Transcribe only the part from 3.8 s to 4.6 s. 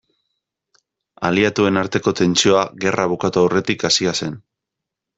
hasia zen.